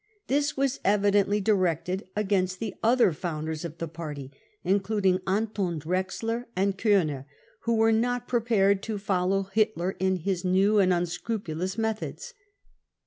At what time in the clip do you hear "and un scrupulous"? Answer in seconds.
10.79-11.77